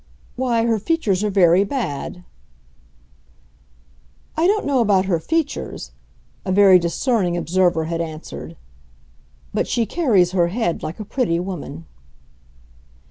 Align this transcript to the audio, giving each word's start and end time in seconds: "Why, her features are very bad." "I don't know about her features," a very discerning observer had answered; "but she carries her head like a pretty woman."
"Why, 0.35 0.65
her 0.65 0.79
features 0.79 1.23
are 1.23 1.29
very 1.29 1.63
bad." 1.63 2.23
"I 4.35 4.47
don't 4.47 4.65
know 4.65 4.79
about 4.79 5.05
her 5.05 5.19
features," 5.19 5.91
a 6.43 6.51
very 6.51 6.79
discerning 6.79 7.37
observer 7.37 7.83
had 7.83 8.01
answered; 8.01 8.57
"but 9.53 9.67
she 9.67 9.85
carries 9.85 10.31
her 10.31 10.47
head 10.47 10.81
like 10.81 10.99
a 10.99 11.05
pretty 11.05 11.39
woman." 11.39 11.85